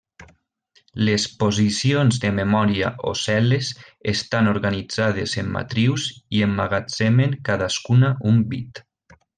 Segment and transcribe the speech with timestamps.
[1.09, 3.69] Les posicions de memòria o cel·les,
[4.15, 8.87] estan organitzades en matrius i emmagatzemen cadascuna un bit.